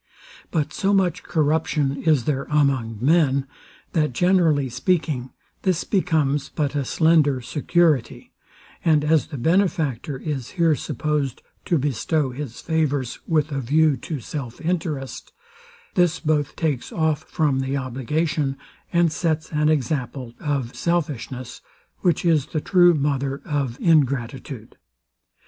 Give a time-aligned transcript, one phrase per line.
[0.49, 3.45] But so much corruption is there among men,
[3.93, 5.29] that, generally speaking,
[5.61, 8.33] this becomes but a slender security;
[8.83, 14.19] and as the benefactor is here supposed to bestow his favours with a view to
[14.19, 15.33] self interest,
[15.93, 18.57] this both takes off from the obligation,
[18.91, 21.61] and sets an example to selfishness,
[21.99, 24.77] which is the true mother of ingratitude.